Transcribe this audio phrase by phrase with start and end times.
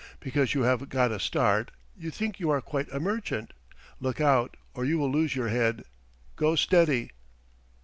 [0.19, 3.53] Because you have got a start, you think you are quite a merchant;
[3.99, 5.85] look out, or you will lose your head
[6.35, 7.11] go steady."